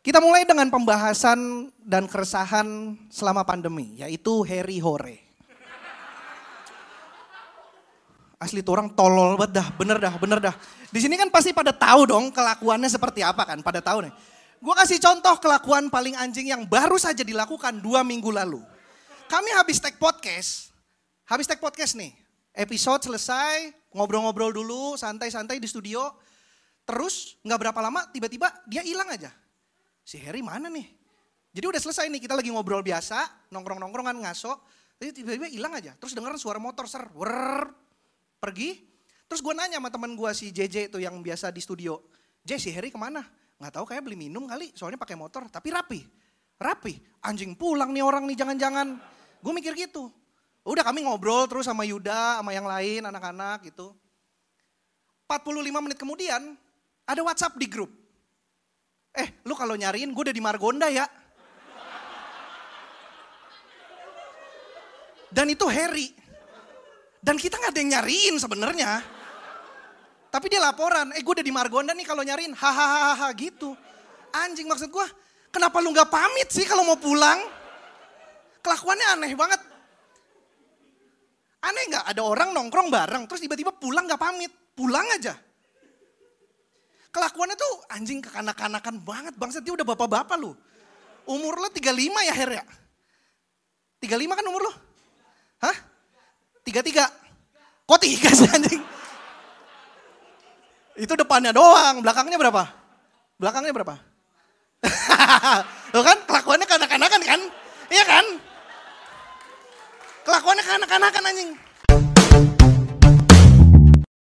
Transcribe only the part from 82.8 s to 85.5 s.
bareng, terus tiba-tiba pulang nggak pamit, pulang aja.